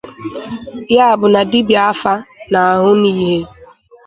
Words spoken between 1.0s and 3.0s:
bụ na dibịa afa na-ahụ